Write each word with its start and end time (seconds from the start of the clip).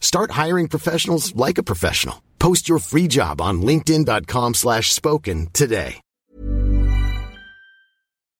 Start 0.00 0.30
hiring 0.30 0.68
professionals 0.68 1.36
like 1.36 1.58
a 1.58 1.62
professional. 1.62 2.22
Post 2.38 2.68
your 2.68 2.78
free 2.78 3.06
job 3.08 3.40
on 3.40 3.60
linkedin.com 3.60 4.54
slash 4.54 4.92
spoken 4.92 5.48
today. 5.52 6.00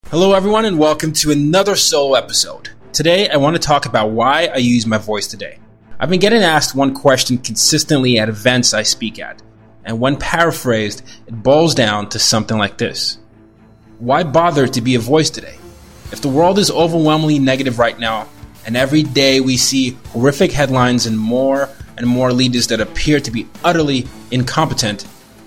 Hello 0.09 0.35
everyone 0.35 0.65
and 0.65 0.79
welcome 0.79 1.13
to 1.15 1.33
another 1.33 1.75
solo 1.75 2.15
episode. 2.15 2.71
Today 2.93 3.29
I 3.29 3.39
want 3.39 3.57
to 3.57 3.61
talk 3.61 3.87
about 3.87 4.13
why 4.13 4.47
I 4.47 4.59
use 4.59 4.87
my 4.87 4.99
voice 4.99 5.27
today. 5.27 5.59
I've 5.99 6.11
been 6.11 6.21
getting 6.21 6.43
asked 6.43 6.77
one 6.77 6.95
question 6.95 7.39
consistently 7.39 8.17
at 8.19 8.29
events 8.29 8.73
I 8.73 8.85
speak 8.85 9.19
at, 9.19 9.43
and 9.85 9.99
when 9.99 10.17
paraphrased, 10.17 11.03
it 11.27 11.43
boils 11.43 11.75
down 11.75 12.09
to 12.11 12.21
something 12.21 12.57
like 12.57 12.79
this. 12.79 13.19
Why 13.99 14.23
bother 14.23 14.69
to 14.69 14.81
be 14.81 14.95
a 14.95 15.01
voice 15.01 15.31
today? 15.31 15.59
If 16.13 16.21
the 16.21 16.29
world 16.29 16.61
is 16.61 16.71
overwhelmingly 16.71 17.41
negative 17.41 17.81
right 17.81 17.99
now, 17.99 18.29
and 18.67 18.77
every 18.77 19.05
day 19.05 19.41
we 19.41 19.57
see 19.57 19.97
horrific 20.09 20.53
headlines 20.53 21.07
and 21.07 21.19
more 21.19 21.69
and 21.97 22.07
more 22.07 22.33
leaders 22.33 22.67
that 22.67 22.81
appear 22.81 23.21
to 23.21 23.31
be 23.31 23.47
utterly 23.65 24.07
incompetent, 24.31 25.03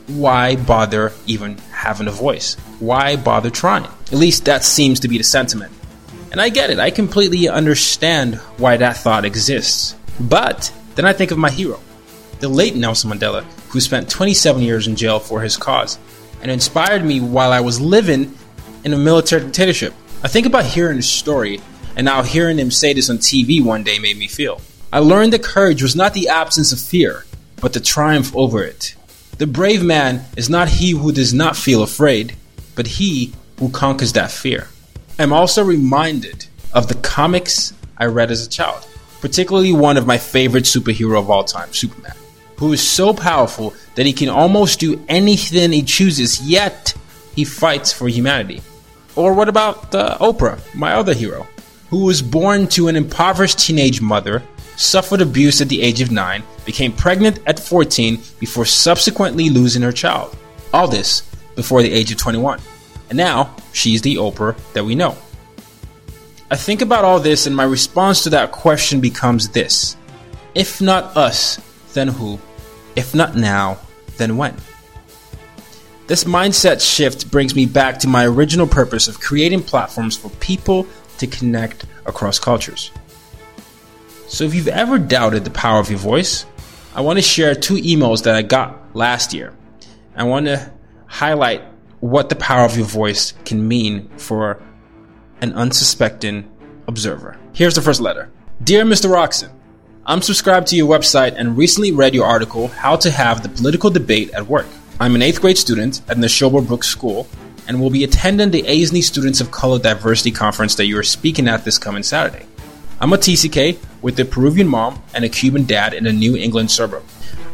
why 0.07 0.55
bother 0.55 1.11
even 1.27 1.57
having 1.71 2.07
a 2.07 2.11
voice? 2.11 2.55
Why 2.79 3.17
bother 3.17 3.49
trying? 3.49 3.83
At 3.83 4.13
least 4.13 4.45
that 4.45 4.63
seems 4.63 5.01
to 5.01 5.07
be 5.07 5.17
the 5.17 5.23
sentiment. 5.23 5.71
And 6.31 6.39
I 6.39 6.49
get 6.49 6.69
it, 6.69 6.79
I 6.79 6.91
completely 6.91 7.49
understand 7.49 8.35
why 8.57 8.77
that 8.77 8.97
thought 8.97 9.25
exists. 9.25 9.95
But 10.19 10.73
then 10.95 11.05
I 11.05 11.13
think 11.13 11.31
of 11.31 11.37
my 11.37 11.49
hero, 11.49 11.79
the 12.39 12.49
late 12.49 12.75
Nelson 12.75 13.11
Mandela, 13.11 13.43
who 13.69 13.79
spent 13.79 14.09
27 14.09 14.61
years 14.61 14.87
in 14.87 14.95
jail 14.95 15.19
for 15.19 15.41
his 15.41 15.57
cause 15.57 15.99
and 16.41 16.49
inspired 16.49 17.03
me 17.03 17.19
while 17.19 17.51
I 17.51 17.59
was 17.59 17.81
living 17.81 18.35
in 18.83 18.93
a 18.93 18.97
military 18.97 19.43
dictatorship. 19.43 19.93
I 20.23 20.27
think 20.27 20.45
about 20.45 20.65
hearing 20.65 20.97
his 20.97 21.09
story, 21.09 21.59
and 21.99 22.05
now 22.05 22.23
hearing 22.23 22.57
him 22.57 22.71
say 22.71 22.93
this 22.93 23.09
on 23.09 23.17
TV 23.17 23.61
one 23.61 23.83
day 23.83 23.99
made 23.99 24.15
me 24.15 24.25
feel. 24.25 24.61
I 24.93 24.99
learned 24.99 25.33
that 25.33 25.43
courage 25.43 25.83
was 25.83 25.97
not 25.97 26.13
the 26.13 26.29
absence 26.29 26.71
of 26.71 26.79
fear, 26.79 27.25
but 27.59 27.73
the 27.73 27.81
triumph 27.81 28.33
over 28.37 28.63
it. 28.63 28.95
The 29.37 29.45
brave 29.45 29.83
man 29.83 30.23
is 30.37 30.49
not 30.49 30.69
he 30.69 30.91
who 30.91 31.11
does 31.11 31.33
not 31.33 31.57
feel 31.57 31.83
afraid, 31.83 32.37
but 32.73 32.87
he 32.87 33.33
who 33.59 33.67
conquers 33.67 34.13
that 34.13 34.31
fear. 34.31 34.69
I'm 35.19 35.33
also 35.33 35.61
reminded 35.61 36.45
of 36.71 36.87
the 36.87 36.95
comics 36.95 37.73
I 37.97 38.05
read 38.05 38.31
as 38.31 38.47
a 38.47 38.49
child, 38.49 38.87
particularly 39.19 39.73
one 39.73 39.97
of 39.97 40.07
my 40.07 40.17
favorite 40.17 40.63
superhero 40.63 41.19
of 41.19 41.29
all 41.29 41.43
time, 41.43 41.73
Superman, 41.73 42.15
who 42.59 42.71
is 42.71 42.81
so 42.81 43.13
powerful 43.13 43.73
that 43.95 44.05
he 44.05 44.13
can 44.13 44.29
almost 44.29 44.79
do 44.79 45.03
anything 45.09 45.73
he 45.73 45.83
chooses, 45.83 46.41
yet 46.47 46.93
he 47.35 47.43
fights 47.43 47.91
for 47.91 48.07
humanity. 48.07 48.61
Or 49.17 49.33
what 49.33 49.49
about 49.49 49.93
uh, 49.93 50.17
Oprah, 50.19 50.61
my 50.73 50.93
other 50.93 51.13
hero, 51.13 51.45
who 51.89 52.05
was 52.05 52.21
born 52.21 52.67
to 52.67 52.87
an 52.87 52.95
impoverished 52.95 53.59
teenage 53.59 54.01
mother 54.01 54.43
suffered 54.75 55.21
abuse 55.21 55.59
at 55.61 55.69
the 55.69 55.81
age 55.81 56.01
of 56.01 56.11
9, 56.11 56.41
became 56.65 56.93
pregnant 56.93 57.39
at 57.45 57.59
14 57.59 58.21
before 58.39 58.65
subsequently 58.65 59.49
losing 59.49 59.81
her 59.81 59.91
child. 59.91 60.35
All 60.73 60.87
this 60.87 61.21
before 61.55 61.81
the 61.81 61.91
age 61.91 62.11
of 62.11 62.17
21. 62.17 62.61
And 63.09 63.17
now, 63.17 63.55
she's 63.73 64.01
the 64.01 64.15
Oprah 64.15 64.55
that 64.73 64.85
we 64.85 64.95
know. 64.95 65.17
I 66.51 66.55
think 66.55 66.81
about 66.81 67.05
all 67.05 67.19
this, 67.19 67.45
and 67.45 67.55
my 67.55 67.63
response 67.63 68.23
to 68.23 68.29
that 68.31 68.51
question 68.51 69.01
becomes 69.01 69.49
this 69.49 69.97
If 70.55 70.81
not 70.81 71.17
us, 71.17 71.59
then 71.93 72.07
who? 72.07 72.39
If 72.95 73.13
not 73.13 73.35
now, 73.35 73.79
then 74.17 74.37
when? 74.37 74.55
This 76.07 76.23
mindset 76.23 76.81
shift 76.81 77.29
brings 77.29 77.53
me 77.53 77.67
back 77.67 77.99
to 77.99 78.07
my 78.07 78.25
original 78.25 78.65
purpose 78.65 79.07
of 79.07 79.19
creating 79.19 79.61
platforms 79.61 80.17
for 80.17 80.29
people 80.39 80.87
to 81.19 81.27
connect 81.27 81.85
across 82.05 82.39
cultures. 82.39 82.91
So 84.27 84.43
if 84.43 84.53
you've 84.53 84.67
ever 84.67 84.97
doubted 84.99 85.43
the 85.43 85.51
power 85.51 85.79
of 85.79 85.89
your 85.89 85.99
voice, 85.99 86.45
I 86.93 87.01
want 87.01 87.17
to 87.17 87.23
share 87.23 87.55
two 87.55 87.75
emails 87.75 88.23
that 88.23 88.35
I 88.35 88.41
got 88.41 88.95
last 88.95 89.33
year. 89.33 89.53
I 90.15 90.23
want 90.23 90.47
to 90.47 90.71
highlight 91.07 91.63
what 91.99 92.29
the 92.29 92.35
power 92.35 92.65
of 92.65 92.77
your 92.77 92.85
voice 92.85 93.33
can 93.45 93.67
mean 93.67 94.09
for 94.17 94.61
an 95.41 95.53
unsuspecting 95.53 96.49
observer. 96.87 97.37
Here's 97.53 97.75
the 97.75 97.81
first 97.81 98.01
letter. 98.01 98.29
Dear 98.63 98.83
Mr. 98.83 99.11
Rockson, 99.11 99.51
I'm 100.05 100.21
subscribed 100.21 100.67
to 100.67 100.75
your 100.75 100.87
website 100.87 101.35
and 101.35 101.57
recently 101.57 101.91
read 101.91 102.15
your 102.15 102.25
article, 102.25 102.67
How 102.67 102.95
to 102.97 103.11
Have 103.11 103.43
the 103.43 103.49
Political 103.49 103.91
Debate 103.91 104.31
at 104.31 104.47
Work. 104.47 104.67
I'm 104.99 105.15
an 105.15 105.21
8th 105.21 105.41
grade 105.41 105.57
student 105.57 106.01
at 106.09 106.19
the 106.19 106.27
Nashoba 106.27 106.65
Brook 106.65 106.83
School 106.83 107.27
and 107.69 107.79
will 107.79 107.91
be 107.91 108.03
attending 108.03 108.49
the 108.49 108.63
AISNE 108.65 109.03
Students 109.03 109.39
of 109.39 109.51
Color 109.51 109.77
Diversity 109.77 110.31
Conference 110.31 110.73
that 110.75 110.87
you 110.87 110.97
are 110.97 111.03
speaking 111.03 111.47
at 111.47 111.63
this 111.63 111.77
coming 111.77 112.01
Saturday. 112.01 112.47
I'm 112.99 113.13
a 113.13 113.17
TCK 113.17 113.77
with 114.01 114.19
a 114.19 114.25
Peruvian 114.25 114.67
mom 114.67 115.03
and 115.13 115.23
a 115.23 115.29
Cuban 115.29 115.65
dad 115.65 115.93
in 115.93 116.07
a 116.07 116.11
New 116.11 116.35
England 116.35 116.71
suburb. 116.71 117.03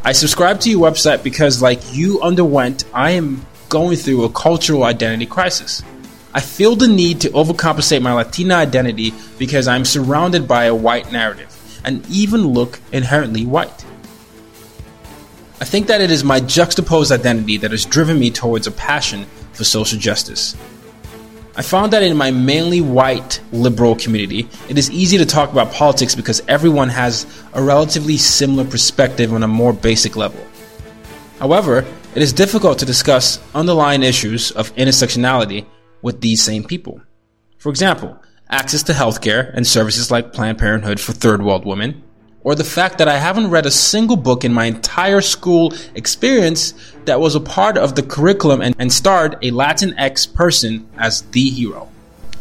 I 0.05 0.13
subscribe 0.13 0.61
to 0.61 0.71
your 0.71 0.89
website 0.89 1.21
because, 1.21 1.61
like 1.61 1.93
you 1.93 2.21
underwent, 2.21 2.85
I 2.93 3.11
am 3.11 3.45
going 3.67 3.97
through 3.97 4.23
a 4.23 4.29
cultural 4.31 4.85
identity 4.85 5.25
crisis. 5.25 5.83
I 6.33 6.39
feel 6.39 6.77
the 6.77 6.87
need 6.87 7.19
to 7.21 7.29
overcompensate 7.31 8.01
my 8.01 8.13
Latina 8.13 8.55
identity 8.55 9.13
because 9.37 9.67
I'm 9.67 9.83
surrounded 9.83 10.47
by 10.47 10.65
a 10.65 10.75
white 10.75 11.11
narrative 11.11 11.81
and 11.83 12.07
even 12.09 12.47
look 12.47 12.79
inherently 12.93 13.45
white. 13.45 13.85
I 15.59 15.65
think 15.65 15.87
that 15.87 15.99
it 15.99 16.09
is 16.09 16.23
my 16.23 16.39
juxtaposed 16.39 17.11
identity 17.11 17.57
that 17.57 17.71
has 17.71 17.85
driven 17.85 18.17
me 18.17 18.31
towards 18.31 18.65
a 18.65 18.71
passion 18.71 19.25
for 19.55 19.63
social 19.63 19.99
justice. 19.99 20.55
I 21.57 21.61
found 21.61 21.93
that 21.93 22.03
in 22.03 22.17
my 22.17 22.31
mainly 22.31 22.81
white 22.81 23.39
liberal 23.53 23.95
community, 23.95 24.49
it 24.67 24.77
is 24.77 24.91
easy 24.91 25.17
to 25.17 25.25
talk 25.25 25.51
about 25.51 25.71
politics 25.71 26.13
because 26.13 26.41
everyone 26.49 26.89
has 26.89 27.25
a 27.53 27.63
relatively 27.63 28.17
similar 28.17 28.65
perspective 28.65 29.33
on 29.33 29.41
a 29.41 29.47
more 29.47 29.71
basic 29.71 30.17
level. 30.17 30.45
However, 31.39 31.85
it 32.13 32.21
is 32.21 32.33
difficult 32.33 32.79
to 32.79 32.85
discuss 32.85 33.39
underlying 33.53 34.03
issues 34.03 34.51
of 34.51 34.75
intersectionality 34.75 35.65
with 36.01 36.19
these 36.19 36.43
same 36.43 36.63
people. 36.63 37.01
For 37.57 37.69
example, 37.69 38.21
access 38.49 38.83
to 38.83 38.93
healthcare 38.93 39.53
and 39.53 39.65
services 39.65 40.11
like 40.11 40.33
Planned 40.33 40.57
Parenthood 40.57 40.99
for 40.99 41.13
third 41.13 41.41
world 41.41 41.65
women, 41.65 42.03
or 42.45 42.53
the 42.53 42.63
fact 42.63 42.99
that 42.99 43.07
I 43.07 43.17
haven't 43.17 43.49
read 43.49 43.65
a 43.65 43.71
single 43.71 44.15
book 44.15 44.45
in 44.45 44.53
my 44.53 44.65
entire 44.65 45.19
school 45.19 45.73
experience 45.95 46.75
that 47.05 47.19
was 47.19 47.33
a 47.33 47.39
part 47.39 47.75
of 47.75 47.95
the 47.95 48.03
curriculum 48.03 48.61
and, 48.61 48.75
and 48.77 48.93
starred 48.93 49.33
a 49.41 49.49
Latinx 49.49 50.31
person 50.31 50.87
as 50.95 51.23
the 51.31 51.49
hero. 51.49 51.89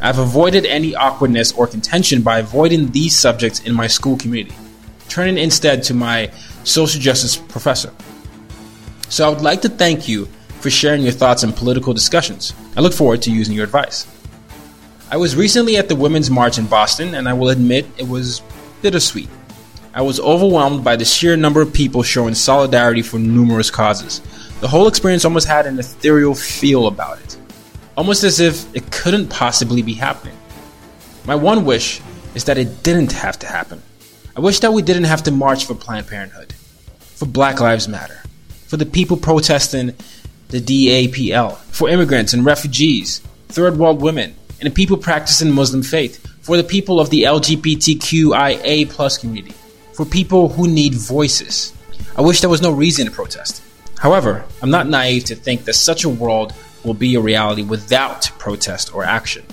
I've 0.03 0.19
avoided 0.19 0.67
any 0.67 0.95
awkwardness 0.95 1.53
or 1.53 1.67
contention 1.67 2.21
by 2.21 2.41
avoiding 2.41 2.91
these 2.91 3.19
subjects 3.19 3.61
in 3.61 3.73
my 3.73 3.87
school 3.87 4.19
community, 4.19 4.55
turning 5.09 5.39
instead 5.39 5.83
to 5.85 5.95
my 5.95 6.31
social 6.65 7.01
justice 7.01 7.39
professor. 7.39 7.91
So 9.09 9.27
I 9.27 9.31
would 9.31 9.41
like 9.41 9.62
to 9.62 9.71
thank 9.71 10.06
you 10.06 10.27
for 10.61 10.69
sharing 10.69 11.01
your 11.01 11.12
thoughts 11.12 11.45
and 11.45 11.56
political 11.56 11.95
discussions. 11.95 12.53
I 12.77 12.83
look 12.83 12.93
forward 12.93 13.23
to 13.23 13.31
using 13.31 13.55
your 13.55 13.65
advice. 13.65 14.06
I 15.11 15.17
was 15.17 15.35
recently 15.35 15.79
at 15.79 15.89
the 15.89 15.97
Women's 15.97 16.31
March 16.31 16.59
in 16.59 16.67
Boston, 16.67 17.15
and 17.15 17.27
I 17.27 17.33
will 17.33 17.49
admit 17.49 17.87
it 17.97 18.06
was 18.06 18.43
bittersweet. 18.83 19.31
I 19.96 20.02
was 20.02 20.19
overwhelmed 20.19 20.82
by 20.82 20.96
the 20.96 21.05
sheer 21.05 21.37
number 21.37 21.62
of 21.62 21.73
people 21.73 22.02
showing 22.02 22.35
solidarity 22.35 23.00
for 23.00 23.20
numerous 23.20 23.70
causes. 23.70 24.20
The 24.58 24.67
whole 24.67 24.88
experience 24.88 25.25
almost 25.25 25.46
had 25.46 25.67
an 25.67 25.79
ethereal 25.79 26.35
feel 26.35 26.88
about 26.88 27.20
it, 27.20 27.37
almost 27.96 28.25
as 28.25 28.41
if 28.41 28.75
it 28.75 28.91
couldn't 28.91 29.29
possibly 29.29 29.82
be 29.82 29.94
happening. 29.94 30.37
My 31.25 31.37
one 31.37 31.64
wish 31.64 32.00
is 32.35 32.43
that 32.46 32.58
it 32.58 32.82
didn't 32.82 33.12
have 33.12 33.38
to 33.38 33.46
happen. 33.46 33.81
I 34.37 34.41
wish 34.41 34.58
that 34.61 34.73
we 34.73 34.82
didn't 34.82 35.05
have 35.05 35.23
to 35.23 35.31
march 35.31 35.64
for 35.64 35.76
Planned 35.76 36.08
Parenthood, 36.08 36.55
for 36.99 37.26
Black 37.26 37.61
Lives 37.61 37.87
Matter, 37.87 38.20
for 38.67 38.76
the 38.76 38.87
people 38.87 39.17
protesting 39.17 39.94
the 40.49 40.61
DAPL, 40.61 41.56
for 41.70 41.88
immigrants 41.88 42.32
and 42.32 42.44
refugees, 42.44 43.20
third 43.46 43.76
world 43.76 44.02
women, 44.02 44.35
and 44.61 44.75
people 44.75 44.96
practicing 44.96 45.52
Muslim 45.52 45.85
faith, 45.85 46.20
for 46.43 46.56
the 46.56 46.64
people 46.64 46.99
of 46.99 47.11
the 47.11 47.23
LGBTQIA 47.23 48.91
plus 48.91 49.19
community, 49.19 49.55
for 49.94 50.05
people 50.05 50.49
who 50.49 50.67
need 50.69 50.94
voices. 50.94 51.73
I 52.17 52.23
wish 52.23 52.41
there 52.41 52.50
was 52.50 52.62
no 52.62 52.73
reason 52.73 53.06
to 53.06 53.12
protest. 53.12 53.62
However, 53.99 54.44
I'm 54.61 54.70
not 54.70 54.88
naive 54.88 55.25
to 55.26 55.35
think 55.35 55.64
that 55.64 55.75
such 55.75 56.05
a 56.05 56.08
world 56.08 56.52
will 56.85 56.94
be 56.94 57.14
a 57.14 57.20
reality 57.20 57.62
without 57.62 58.31
protest 58.38 58.94
or 58.94 59.05
action. 59.05 59.44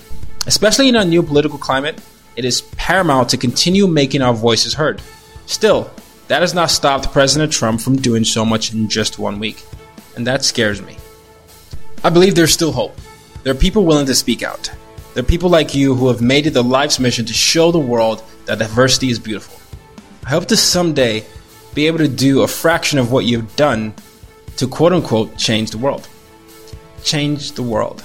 Especially 0.46 0.88
in 0.88 0.96
our 0.96 1.04
new 1.04 1.22
political 1.22 1.58
climate, 1.58 2.00
it 2.36 2.44
is 2.44 2.62
paramount 2.76 3.28
to 3.30 3.36
continue 3.36 3.86
making 3.86 4.22
our 4.22 4.34
voices 4.34 4.74
heard. 4.74 5.00
Still, 5.46 5.90
that 6.28 6.40
has 6.42 6.54
not 6.54 6.70
stopped 6.70 7.12
President 7.12 7.52
Trump 7.52 7.80
from 7.80 7.96
doing 7.96 8.24
so 8.24 8.44
much 8.44 8.72
in 8.72 8.88
just 8.88 9.18
one 9.18 9.38
week, 9.38 9.62
and 10.16 10.26
that 10.26 10.44
scares 10.44 10.82
me. 10.82 10.96
I 12.02 12.10
believe 12.10 12.34
there's 12.34 12.52
still 12.52 12.72
hope. 12.72 12.98
There 13.44 13.52
are 13.52 13.58
people 13.58 13.84
willing 13.84 14.06
to 14.06 14.14
speak 14.14 14.42
out. 14.42 14.70
There 15.14 15.22
are 15.22 15.26
people 15.26 15.50
like 15.50 15.74
you 15.74 15.94
who 15.94 16.08
have 16.08 16.20
made 16.20 16.46
it 16.46 16.50
their 16.50 16.62
life's 16.62 16.98
mission 16.98 17.26
to 17.26 17.32
show 17.32 17.70
the 17.70 17.78
world 17.78 18.24
that 18.46 18.58
diversity 18.58 19.10
is 19.10 19.18
beautiful. 19.18 19.61
I 20.24 20.30
hope 20.30 20.46
to 20.46 20.56
someday 20.56 21.24
be 21.74 21.86
able 21.86 21.98
to 21.98 22.08
do 22.08 22.42
a 22.42 22.48
fraction 22.48 22.98
of 22.98 23.10
what 23.10 23.24
you've 23.24 23.56
done 23.56 23.94
to 24.56 24.68
quote 24.68 24.92
unquote 24.92 25.36
change 25.36 25.70
the 25.70 25.78
world. 25.78 26.08
Change 27.02 27.52
the 27.52 27.62
world. 27.62 28.04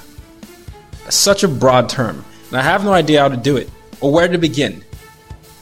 Such 1.09 1.43
a 1.43 1.47
broad 1.47 1.89
term, 1.89 2.25
and 2.49 2.57
I 2.57 2.63
have 2.63 2.83
no 2.83 2.91
idea 2.91 3.21
how 3.21 3.29
to 3.29 3.37
do 3.37 3.57
it 3.57 3.69
or 4.01 4.11
where 4.11 4.27
to 4.27 4.37
begin. 4.37 4.83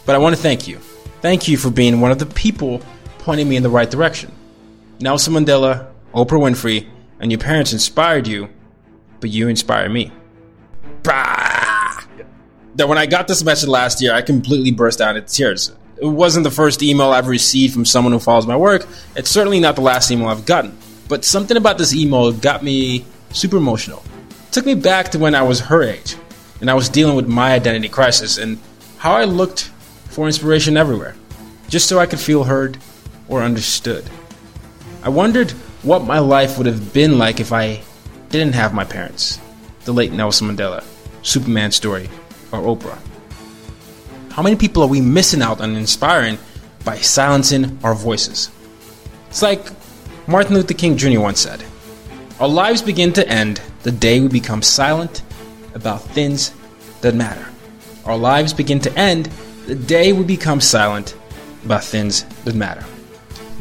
But 0.06 0.16
I 0.16 0.20
want 0.20 0.36
to 0.36 0.42
thank 0.42 0.68
you. 0.68 0.78
Thank 1.22 1.48
you 1.48 1.58
for 1.58 1.70
being 1.70 2.00
one 2.00 2.12
of 2.12 2.20
the 2.20 2.26
people 2.26 2.82
pointing 3.20 3.50
me 3.50 3.58
in 3.58 3.64
the 3.64 3.70
right 3.70 3.90
direction. 3.90 4.32
Nelson 5.00 5.34
Mandela, 5.34 5.88
Oprah 6.14 6.40
Winfrey, 6.40 6.88
and 7.20 7.32
your 7.32 7.40
parents 7.40 7.74
inspired 7.74 8.28
you, 8.28 8.48
but 9.20 9.30
you 9.30 9.50
inspire 9.50 9.90
me. 9.90 10.12
Bah! 11.04 12.04
That 12.76 12.88
when 12.88 12.98
I 12.98 13.06
got 13.08 13.28
this 13.28 13.44
message 13.44 13.68
last 13.68 14.02
year, 14.02 14.14
I 14.14 14.22
completely 14.22 14.72
burst 14.72 15.02
out 15.02 15.18
into 15.18 15.34
tears. 15.34 15.72
It 15.98 16.06
wasn't 16.06 16.44
the 16.44 16.52
first 16.52 16.84
email 16.84 17.12
I've 17.12 17.28
received 17.28 17.74
from 17.74 17.86
someone 17.86 18.12
who 18.12 18.20
follows 18.20 18.46
my 18.46 18.58
work. 18.58 18.86
It's 19.16 19.30
certainly 19.30 19.60
not 19.60 19.76
the 19.76 19.82
last 19.82 20.12
email 20.12 20.28
I've 20.28 20.46
gotten. 20.46 20.78
But 21.08 21.24
something 21.24 21.56
about 21.56 21.78
this 21.78 21.94
email 21.94 22.32
got 22.32 22.64
me 22.64 23.06
super 23.32 23.58
emotional. 23.58 24.04
It 24.30 24.52
took 24.52 24.66
me 24.66 24.76
back 24.76 25.10
to 25.12 25.20
when 25.20 25.36
I 25.36 25.44
was 25.44 25.62
her 25.62 25.84
age, 25.84 26.16
and 26.60 26.70
I 26.70 26.74
was 26.74 26.90
dealing 26.90 27.16
with 27.16 27.28
my 27.28 27.54
identity 27.54 27.90
crisis 27.90 28.38
and 28.38 28.60
how 28.98 29.14
I 29.14 29.26
looked 29.26 29.72
for 30.10 30.26
inspiration 30.26 30.78
everywhere, 30.78 31.16
just 31.70 31.88
so 31.88 32.00
I 32.00 32.06
could 32.08 32.20
feel 32.20 32.44
heard 32.44 32.78
or 33.28 33.42
understood. 33.42 34.04
I 35.04 35.10
wondered 35.10 35.52
what 35.84 36.04
my 36.04 36.20
life 36.20 36.58
would 36.58 36.68
have 36.68 36.94
been 36.94 37.18
like 37.18 37.40
if 37.40 37.54
I 37.54 37.82
didn't 38.30 38.56
have 38.56 38.74
my 38.74 38.84
parents, 38.84 39.40
the 39.86 39.94
late 39.94 40.12
Nelson 40.12 40.50
Mandela, 40.50 40.84
Superman 41.22 41.72
story, 41.72 42.10
or 42.52 42.60
Oprah. 42.60 42.98
How 44.36 44.42
many 44.42 44.58
people 44.58 44.84
are 44.84 44.90
we 44.90 45.00
missing 45.00 45.42
out 45.42 45.62
on 45.62 45.78
inspiring 45.78 46.38
by 46.84 46.98
silencing 46.98 47.80
our 47.86 47.96
voices? 47.96 48.52
It's 49.30 49.42
like 49.42 49.66
Martin 50.28 50.56
Luther 50.56 50.74
King 50.74 50.98
Jr. 50.98 51.22
once 51.22 51.40
said 51.40 51.64
Our 52.42 52.50
lives 52.50 52.82
begin 52.82 53.14
to 53.14 53.26
end 53.30 53.62
the 53.84 53.94
day 53.94 54.20
we 54.20 54.28
become 54.28 54.62
silent 54.62 55.24
about 55.74 56.02
things 56.02 56.54
that 57.00 57.16
matter. 57.16 57.48
Our 58.04 58.18
lives 58.18 58.54
begin 58.54 58.82
to 58.82 58.94
end 59.00 59.28
the 59.68 59.76
day 59.76 60.12
we 60.12 60.26
become 60.26 60.60
silent 60.60 61.16
about 61.64 61.86
things 61.86 62.24
that 62.44 62.56
matter. 62.56 62.84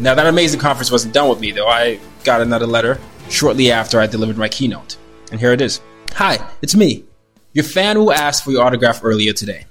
Now, 0.00 0.16
that 0.16 0.26
amazing 0.26 0.58
conference 0.58 0.90
wasn't 0.90 1.14
done 1.14 1.28
with 1.28 1.38
me, 1.38 1.52
though. 1.52 1.68
I 1.68 2.00
got 2.24 2.40
another 2.40 2.66
letter 2.66 2.98
shortly 3.30 3.70
after 3.70 4.00
I 4.00 4.08
delivered 4.08 4.38
my 4.38 4.48
keynote. 4.48 4.96
And 5.30 5.38
here 5.38 5.52
it 5.52 5.60
is 5.60 5.80
Hi, 6.14 6.44
it's 6.62 6.74
me, 6.74 7.04
your 7.52 7.64
fan 7.64 7.94
who 7.94 8.10
asked 8.10 8.42
for 8.42 8.50
your 8.50 8.64
autograph 8.64 9.04
earlier 9.04 9.32
today. 9.32 9.66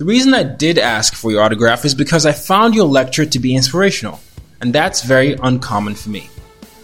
The 0.00 0.06
reason 0.06 0.32
I 0.32 0.44
did 0.44 0.78
ask 0.78 1.14
for 1.14 1.30
your 1.30 1.42
autograph 1.42 1.84
is 1.84 1.94
because 1.94 2.24
I 2.24 2.32
found 2.32 2.74
your 2.74 2.86
lecture 2.86 3.26
to 3.26 3.38
be 3.38 3.54
inspirational, 3.54 4.18
and 4.62 4.74
that's 4.74 5.02
very 5.02 5.34
uncommon 5.34 5.94
for 5.94 6.08
me. 6.08 6.30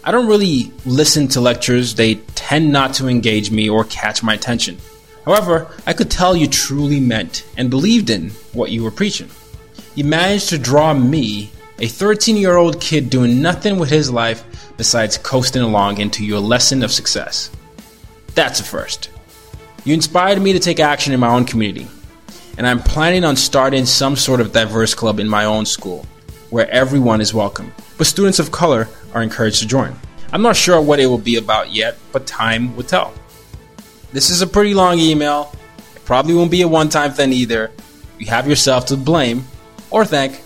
I 0.04 0.12
don't 0.12 0.26
really 0.26 0.70
listen 0.84 1.26
to 1.28 1.40
lectures, 1.40 1.94
they 1.94 2.16
tend 2.34 2.70
not 2.70 2.92
to 2.96 3.08
engage 3.08 3.50
me 3.50 3.70
or 3.70 3.84
catch 3.84 4.22
my 4.22 4.34
attention. 4.34 4.76
However, 5.24 5.66
I 5.86 5.94
could 5.94 6.10
tell 6.10 6.36
you 6.36 6.46
truly 6.46 7.00
meant 7.00 7.46
and 7.56 7.70
believed 7.70 8.10
in 8.10 8.32
what 8.52 8.70
you 8.70 8.84
were 8.84 8.90
preaching. 8.90 9.30
You 9.94 10.04
managed 10.04 10.50
to 10.50 10.58
draw 10.58 10.92
me, 10.92 11.50
a 11.78 11.88
13 11.88 12.36
year 12.36 12.56
old 12.58 12.82
kid 12.82 13.08
doing 13.08 13.40
nothing 13.40 13.78
with 13.78 13.88
his 13.88 14.10
life 14.10 14.44
besides 14.76 15.16
coasting 15.16 15.62
along, 15.62 16.00
into 16.00 16.22
your 16.22 16.40
lesson 16.40 16.82
of 16.82 16.92
success. 16.92 17.50
That's 18.34 18.60
a 18.60 18.62
first. 18.62 19.08
You 19.86 19.94
inspired 19.94 20.42
me 20.42 20.52
to 20.52 20.58
take 20.58 20.80
action 20.80 21.14
in 21.14 21.20
my 21.20 21.30
own 21.30 21.46
community 21.46 21.88
and 22.56 22.66
I'm 22.66 22.80
planning 22.80 23.24
on 23.24 23.36
starting 23.36 23.84
some 23.86 24.16
sort 24.16 24.40
of 24.40 24.52
diverse 24.52 24.94
club 24.94 25.20
in 25.20 25.28
my 25.28 25.44
own 25.44 25.66
school 25.66 26.06
where 26.50 26.68
everyone 26.70 27.20
is 27.20 27.34
welcome, 27.34 27.72
but 27.98 28.06
students 28.06 28.38
of 28.38 28.50
color 28.50 28.88
are 29.12 29.22
encouraged 29.22 29.60
to 29.60 29.66
join. 29.66 29.94
I'm 30.32 30.42
not 30.42 30.56
sure 30.56 30.80
what 30.80 31.00
it 31.00 31.06
will 31.06 31.18
be 31.18 31.36
about 31.36 31.72
yet, 31.72 31.96
but 32.12 32.26
time 32.26 32.74
will 32.76 32.84
tell. 32.84 33.12
This 34.12 34.30
is 34.30 34.42
a 34.42 34.46
pretty 34.46 34.74
long 34.74 34.98
email. 34.98 35.52
It 35.94 36.04
probably 36.04 36.34
won't 36.34 36.50
be 36.50 36.62
a 36.62 36.68
one 36.68 36.88
time 36.88 37.12
thing 37.12 37.32
either. 37.32 37.70
You 38.18 38.26
have 38.26 38.48
yourself 38.48 38.86
to 38.86 38.96
blame 38.96 39.44
or 39.90 40.04
thank 40.04 40.36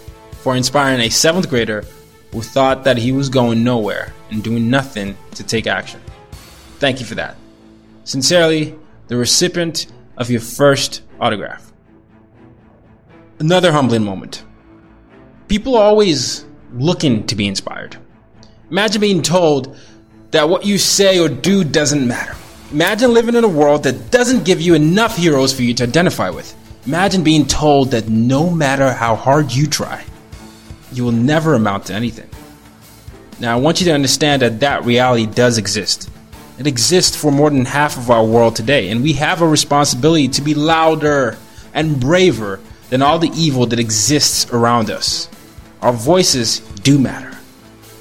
for 0.43 0.57
inspiring 0.57 1.01
a 1.01 1.11
seventh 1.11 1.49
grader 1.49 1.85
who 2.33 2.43
thought 2.43 2.85
that 2.85 2.97
he 2.97 3.13
was 3.13 3.29
going 3.29 3.63
nowhere 3.63 4.13
and 4.31 4.43
doing 4.43 4.71
nothing 4.71 5.17
to 5.35 5.45
take 5.45 5.67
action. 5.67 6.01
Thank 6.79 7.01
you 7.01 7.07
for 7.07 7.15
that. 7.17 7.37
Sincerely, 8.05 8.75
the 9.09 9.17
recipient 9.17 9.87
of 10.17 10.31
your 10.31 10.41
first 10.41 11.03
autograph. 11.21 11.71
Another 13.41 13.73
humbling 13.73 14.05
moment. 14.05 14.45
People 15.49 15.75
are 15.75 15.83
always 15.83 16.45
looking 16.75 17.27
to 17.27 17.35
be 17.35 17.49
inspired. 17.49 17.97
Imagine 18.71 19.01
being 19.01 19.23
told 19.23 19.79
that 20.31 20.51
what 20.51 20.67
you 20.67 20.77
say 20.77 21.19
or 21.19 21.31
do 21.31 21.65
doesn't 21.65 22.07
matter. 22.07 22.37
Imagine 22.71 23.15
living 23.15 23.35
in 23.35 23.43
a 23.43 23.49
world 23.49 23.85
that 23.85 24.11
doesn't 24.11 24.45
give 24.45 24.61
you 24.61 24.75
enough 24.75 25.17
heroes 25.17 25.55
for 25.55 25.63
you 25.63 25.73
to 25.73 25.85
identify 25.85 26.29
with. 26.29 26.55
Imagine 26.87 27.25
being 27.25 27.47
told 27.47 27.93
that 27.93 28.11
no 28.11 28.51
matter 28.51 28.93
how 28.93 29.17
hard 29.17 29.51
you 29.51 29.67
try, 29.67 30.05
you 30.93 31.03
will 31.03 31.11
never 31.13 31.55
amount 31.55 31.87
to 31.87 31.95
anything. 31.95 32.29
Now, 33.41 33.57
I 33.57 33.59
want 33.59 33.81
you 33.81 33.87
to 33.87 33.95
understand 33.95 34.43
that 34.43 34.61
that 34.61 34.85
reality 34.85 35.25
does 35.25 35.57
exist. 35.57 36.11
It 36.59 36.67
exists 36.67 37.17
for 37.17 37.33
more 37.33 37.49
than 37.49 37.65
half 37.65 37.97
of 37.97 38.11
our 38.11 38.23
world 38.23 38.55
today, 38.55 38.91
and 38.91 39.03
we 39.03 39.15
have 39.15 39.41
a 39.41 39.49
responsibility 39.49 40.29
to 40.29 40.43
be 40.43 40.53
louder 40.53 41.39
and 41.73 41.99
braver 41.99 42.61
than 42.91 43.03
all 43.03 43.19
the 43.19 43.31
evil 43.35 43.67
that 43.67 43.79
exists 43.79 44.51
around 44.53 44.91
us. 44.91 45.29
Our 45.81 45.93
voices 45.93 46.61
do 46.83 46.99
matter. 46.99 47.37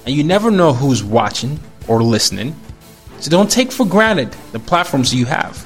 And 0.05 0.15
you 0.15 0.23
never 0.23 0.51
know 0.51 0.73
who's 0.73 1.03
watching 1.03 1.59
or 1.87 2.03
listening. 2.03 2.55
So 3.19 3.29
don't 3.29 3.49
take 3.49 3.71
for 3.71 3.85
granted 3.85 4.31
the 4.51 4.59
platforms 4.59 5.13
you 5.13 5.25
have 5.25 5.65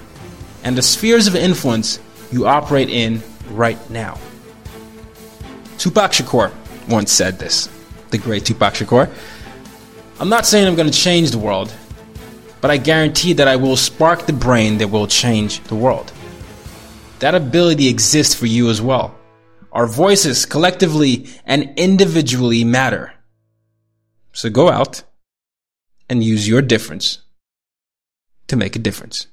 and 0.63 0.77
the 0.77 0.81
spheres 0.81 1.27
of 1.27 1.35
influence 1.35 1.99
you 2.31 2.47
operate 2.47 2.89
in 2.89 3.23
right 3.51 3.77
now. 3.89 4.17
Tupac 5.77 6.11
Shakur 6.11 6.51
once 6.87 7.11
said 7.11 7.39
this, 7.39 7.69
the 8.09 8.17
great 8.17 8.45
Tupac 8.45 8.73
Shakur. 8.73 9.09
I'm 10.19 10.29
not 10.29 10.45
saying 10.45 10.67
I'm 10.67 10.75
going 10.75 10.89
to 10.89 10.97
change 10.97 11.31
the 11.31 11.37
world, 11.37 11.73
but 12.61 12.71
I 12.71 12.77
guarantee 12.77 13.33
that 13.33 13.47
I 13.47 13.55
will 13.55 13.77
spark 13.77 14.25
the 14.25 14.33
brain 14.33 14.77
that 14.79 14.89
will 14.89 15.07
change 15.07 15.61
the 15.63 15.75
world. 15.75 16.11
That 17.23 17.35
ability 17.35 17.87
exists 17.87 18.35
for 18.35 18.47
you 18.47 18.69
as 18.69 18.81
well. 18.81 19.15
Our 19.71 19.87
voices 19.87 20.45
collectively 20.45 21.29
and 21.45 21.71
individually 21.77 22.65
matter. 22.65 23.13
So 24.33 24.49
go 24.49 24.69
out 24.69 25.03
and 26.09 26.21
use 26.21 26.45
your 26.45 26.61
difference 26.61 27.19
to 28.47 28.57
make 28.57 28.75
a 28.75 28.79
difference. 28.79 29.27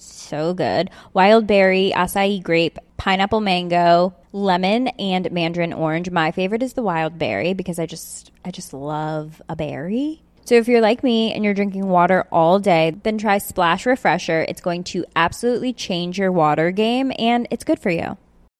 so 0.00 0.54
good 0.54 0.90
wild 1.12 1.46
berry, 1.46 1.92
acai 1.94 2.42
grape, 2.42 2.78
pineapple 2.96 3.40
mango, 3.40 4.14
lemon, 4.32 4.88
and 4.88 5.30
mandarin 5.32 5.72
orange. 5.72 6.10
My 6.10 6.30
favorite 6.30 6.62
is 6.62 6.74
the 6.74 6.82
wild 6.82 7.18
berry 7.18 7.54
because 7.54 7.78
I 7.78 7.86
just 7.86 8.30
I 8.44 8.50
just 8.50 8.72
love 8.72 9.40
a 9.48 9.56
berry. 9.56 10.22
So 10.44 10.56
if 10.56 10.66
you're 10.66 10.80
like 10.80 11.04
me 11.04 11.32
and 11.32 11.44
you're 11.44 11.54
drinking 11.54 11.86
water 11.86 12.26
all 12.32 12.58
day, 12.58 12.96
then 13.02 13.18
try 13.18 13.38
Splash 13.38 13.86
Refresher. 13.86 14.44
It's 14.48 14.60
going 14.60 14.84
to 14.84 15.04
absolutely 15.14 15.72
change 15.72 16.18
your 16.18 16.32
water 16.32 16.70
game 16.70 17.12
and 17.18 17.46
it's 17.50 17.62
good 17.62 17.78
for 17.78 17.90
you. 17.90 18.16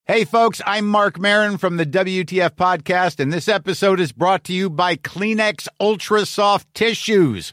Hey, 0.06 0.25
folks, 0.25 0.61
I'm 0.66 0.88
Marc 0.88 1.20
Maron 1.20 1.56
from 1.56 1.76
the 1.76 1.87
WTF 1.87 2.56
Podcast, 2.56 3.20
and 3.20 3.32
this 3.32 3.47
episode 3.47 4.00
is 4.00 4.11
brought 4.11 4.42
to 4.44 4.52
you 4.52 4.68
by 4.68 4.97
Kleenex 4.97 5.68
Ultra 5.78 6.26
Soft 6.26 6.73
Tissues, 6.75 7.52